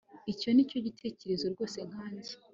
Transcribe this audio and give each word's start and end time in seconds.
Icyo 0.31 0.49
nicyo 0.51 0.77
gitekerezo 0.87 1.45
rwose 1.53 1.77
nkanjye 1.89 2.33